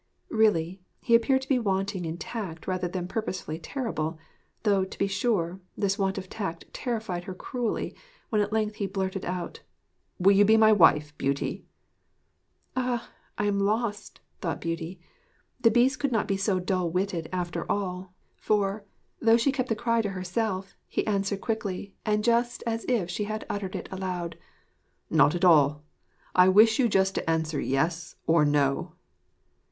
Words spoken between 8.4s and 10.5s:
at length he blurted out: 'Will you